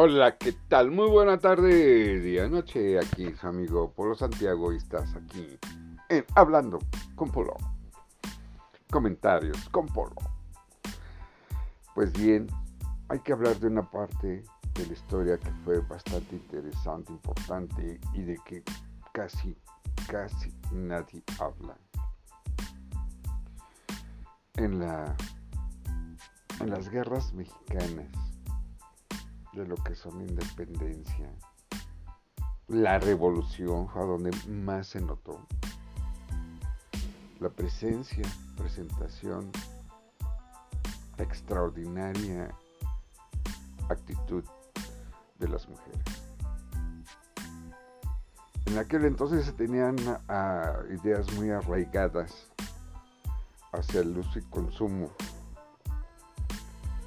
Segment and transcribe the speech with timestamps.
[0.00, 0.92] Hola, ¿qué tal?
[0.92, 3.00] Muy buena tarde, día, noche.
[3.00, 5.58] Aquí su amigo Polo Santiago y estás aquí
[6.08, 6.78] en Hablando
[7.16, 7.56] con Polo.
[8.92, 10.14] Comentarios con Polo.
[11.96, 12.46] Pues bien,
[13.08, 14.44] hay que hablar de una parte
[14.74, 18.62] de la historia que fue bastante interesante, importante y de que
[19.12, 19.58] casi,
[20.08, 21.76] casi nadie habla.
[24.54, 25.16] En, la,
[26.60, 28.27] en las guerras mexicanas
[29.52, 31.30] de lo que son independencia,
[32.68, 35.40] la revolución a donde más se notó.
[37.40, 38.24] La presencia,
[38.56, 39.50] presentación,
[41.16, 42.54] extraordinaria
[43.88, 44.44] actitud
[45.38, 46.02] de las mujeres.
[48.66, 49.96] En aquel entonces se tenían
[50.90, 52.48] ideas muy arraigadas
[53.72, 55.10] hacia el uso y consumo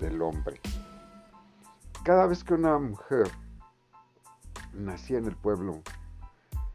[0.00, 0.60] del hombre
[2.04, 3.30] cada vez que una mujer
[4.72, 5.82] nacía en el pueblo,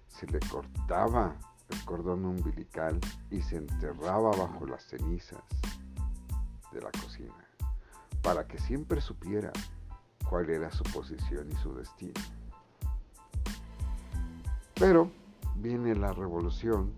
[0.08, 1.36] se le cortaba
[1.70, 5.44] el cordón umbilical y se enterraba bajo las cenizas
[6.72, 7.45] de la cocina,
[8.22, 9.52] para que siempre supiera
[10.30, 12.22] cuál era su posición y su destino.
[14.75, 15.11] Pero
[15.55, 16.94] viene la revolución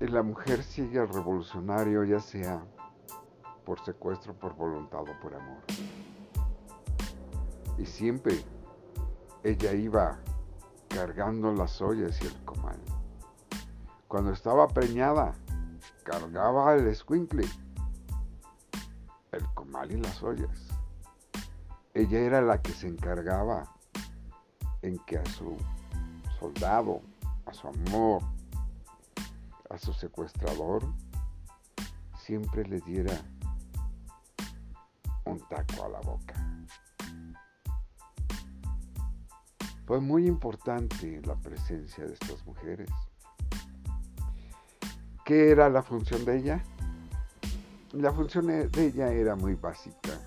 [0.00, 2.64] y la mujer sigue al revolucionario, ya sea
[3.66, 5.58] por secuestro, por voluntad o por amor.
[7.76, 8.42] Y siempre
[9.42, 10.18] ella iba
[10.88, 12.78] cargando las ollas y el comal.
[14.06, 15.34] Cuando estaba preñada,
[16.04, 17.44] cargaba el escuincle,
[19.32, 20.68] el comal y las ollas.
[21.92, 23.74] Ella era la que se encargaba
[24.82, 25.56] en que a su
[26.38, 27.02] soldado,
[27.46, 28.22] a su amor,
[29.68, 30.84] a su secuestrador,
[32.16, 33.20] siempre le diera
[35.26, 36.34] un taco a la boca.
[39.86, 42.90] Fue muy importante la presencia de estas mujeres.
[45.24, 46.64] ¿Qué era la función de ella?
[47.92, 50.18] La función de ella era muy básica,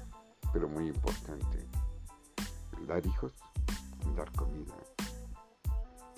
[0.54, 1.66] pero muy importante.
[2.88, 3.34] dar hijos,
[4.16, 4.74] dar comida.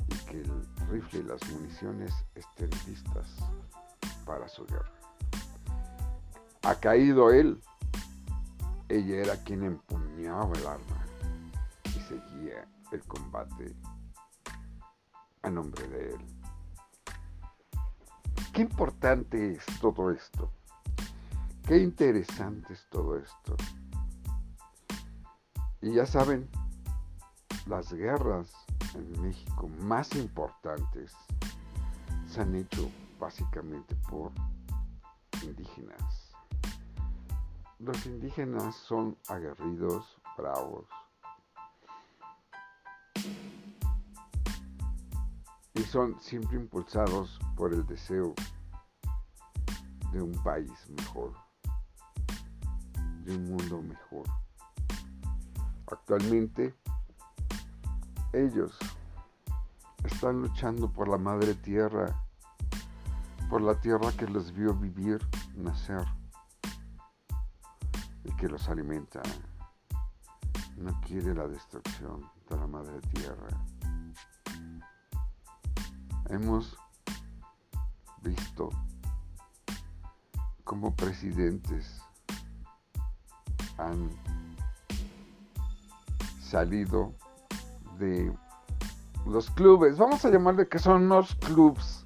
[0.08, 3.28] Y que el rifle y las municiones estén listas
[4.26, 4.92] para su guerra.
[6.64, 7.60] Ha caído él
[8.92, 11.06] ella era quien empuñaba el arma
[11.86, 13.74] y seguía el combate
[15.44, 16.22] a nombre de él.
[18.54, 20.52] Qué importante es todo esto.
[21.66, 23.56] Qué interesante es todo esto.
[25.82, 26.50] Y ya saben,
[27.68, 28.52] las guerras
[28.94, 31.14] en México más importantes
[32.28, 34.32] se han hecho básicamente por
[35.44, 36.21] indígenas.
[37.84, 40.06] Los indígenas son aguerridos,
[40.38, 40.86] bravos.
[45.74, 48.36] Y son siempre impulsados por el deseo
[50.12, 51.34] de un país mejor,
[53.24, 54.28] de un mundo mejor.
[55.92, 56.76] Actualmente
[58.32, 58.78] ellos
[60.04, 62.24] están luchando por la madre tierra,
[63.50, 65.20] por la tierra que los vio vivir,
[65.56, 66.06] nacer
[68.38, 69.22] que los alimenta.
[70.78, 73.50] No quiere la destrucción de la madre tierra.
[76.30, 76.78] Hemos
[78.22, 78.70] visto
[80.64, 82.02] como presidentes
[83.78, 84.10] han
[86.42, 87.14] salido
[87.98, 88.34] de
[89.26, 92.06] los clubes, vamos a llamarle que son los clubs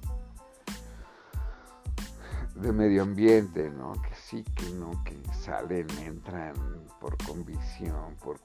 [2.54, 3.94] de medio ambiente, ¿no?
[4.26, 6.54] Sí, que no, que salen, entran
[7.00, 8.40] por convicción, por...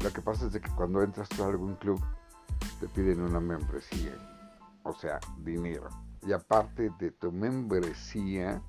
[0.00, 2.00] Lo que pasa es de que cuando entras a algún club
[2.78, 4.12] te piden una membresía,
[4.84, 5.88] o sea, dinero.
[6.22, 8.62] Y aparte de tu membresía,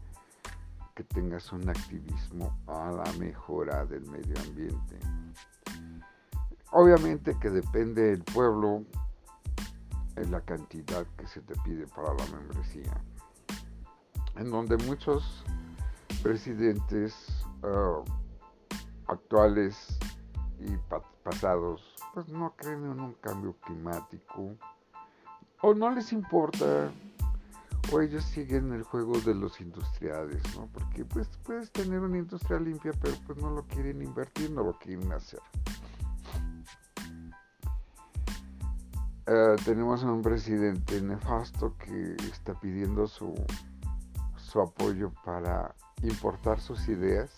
[0.95, 4.99] que tengas un activismo a la mejora del medio ambiente.
[6.71, 8.83] Obviamente que depende del pueblo
[10.15, 12.99] en la cantidad que se te pide para la membresía.
[14.37, 15.43] En donde muchos
[16.23, 17.15] presidentes
[17.63, 18.03] ah,
[19.07, 19.99] actuales
[20.59, 20.75] y
[21.23, 24.55] pasados pues no creen en un cambio climático
[25.61, 26.91] o no les importa
[27.91, 30.67] o ellos siguen el juego de los industriales, ¿no?
[30.73, 34.77] Porque pues puedes tener una industria limpia, pero pues no lo quieren invertir, no lo
[34.77, 35.39] quieren hacer.
[39.27, 43.33] Ah, tenemos a un presidente nefasto que está pidiendo su,
[44.37, 47.29] su apoyo para importar sus ideas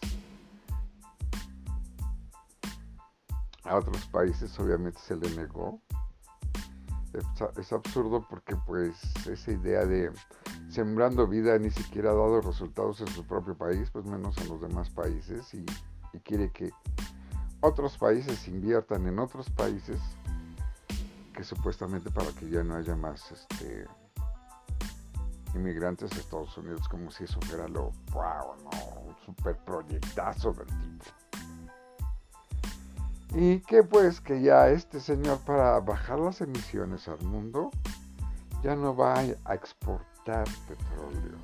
[3.64, 5.80] a otros países obviamente se le negó.
[7.58, 8.96] Es, absurdo porque pues
[9.26, 10.12] esa idea de
[10.70, 14.62] sembrando vida ni siquiera ha dado resultados en su propio país, pues menos en los
[14.62, 15.66] demás países y,
[16.14, 16.72] y quiere que
[17.62, 20.00] otros países inviertan en otros países
[21.34, 23.86] que supuestamente para que ya no haya más este,
[25.54, 30.68] inmigrantes a Estados Unidos, como si eso fuera lo wow, no, un super proyectazo del
[30.68, 31.06] tipo.
[33.36, 37.70] Y que pues que ya este señor para bajar las emisiones al mundo
[38.64, 41.38] ya no va a exportar petróleo.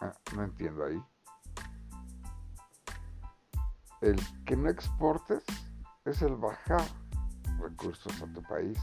[0.00, 1.02] Ah, no entiendo ahí.
[4.00, 5.44] El que no exportes
[6.04, 6.86] es el bajar
[7.58, 8.78] recursos a tu país,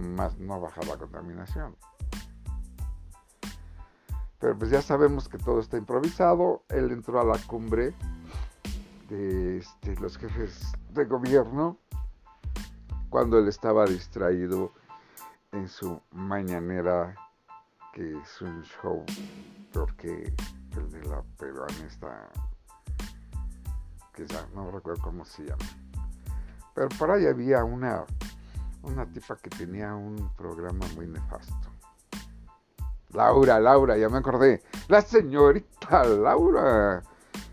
[0.00, 1.76] más no bajar la contaminación.
[4.38, 6.64] Pero pues ya sabemos que todo está improvisado.
[6.68, 7.94] Él entró a la cumbre
[9.08, 11.76] de este, los jefes de gobierno
[13.10, 14.72] cuando él estaba distraído
[15.52, 17.14] en su mañanera,
[17.92, 19.04] que es un show
[19.72, 20.32] porque
[20.76, 22.30] el de la peruana está,
[24.14, 24.24] que
[24.54, 25.64] no recuerdo cómo se llama.
[26.74, 28.04] Pero por ahí había una,
[28.82, 31.70] una tipa que tenía un programa muy nefasto.
[33.12, 34.62] Laura, Laura, ya me acordé.
[34.88, 37.02] La señorita Laura.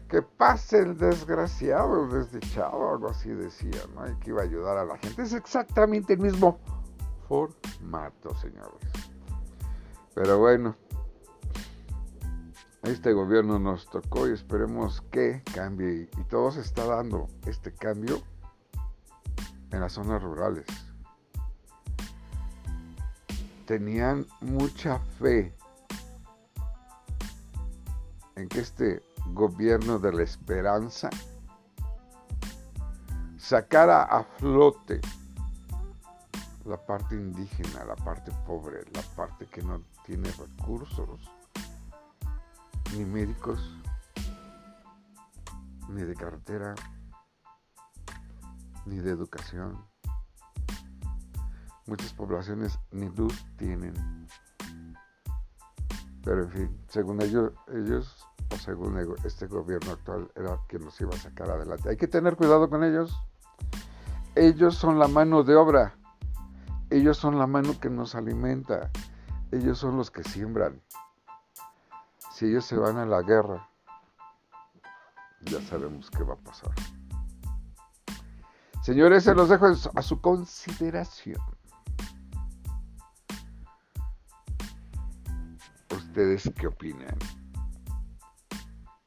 [0.08, 4.10] Que pase el desgraciado, el desdichado, algo así decía, ¿no?
[4.10, 5.22] Y que iba a ayudar a la gente.
[5.22, 6.60] Es exactamente el mismo
[7.28, 8.80] formato, señores.
[10.16, 10.78] Pero bueno,
[12.84, 16.10] este gobierno nos tocó y esperemos que cambie.
[16.18, 18.22] Y todo se está dando este cambio
[19.72, 20.66] en las zonas rurales.
[23.68, 25.54] Tenían mucha fe
[28.38, 29.04] en que este
[29.34, 31.10] gobierno de la esperanza
[33.38, 35.02] sacara a flote
[36.64, 41.30] la parte indígena, la parte pobre, la parte que no tiene recursos,
[42.94, 43.60] ni médicos,
[45.90, 46.74] ni de carretera,
[48.86, 49.86] ni de educación.
[51.88, 53.94] Muchas poblaciones ni luz tienen.
[56.24, 61.12] Pero en fin, según ellos, ellos o según este gobierno actual, era quien nos iba
[61.16, 61.90] a sacar adelante.
[61.90, 63.18] Hay que tener cuidado con ellos.
[64.36, 65.96] Ellos son la mano de obra.
[66.90, 68.92] Ellos son la mano que nos alimenta.
[69.52, 70.82] Ellos son los que siembran.
[72.34, 73.70] Si ellos se van a la guerra,
[75.42, 76.72] ya sabemos qué va a pasar.
[78.84, 81.42] Señores, se los dejo a su consideración.
[86.18, 87.16] ¿Ustedes qué opinan?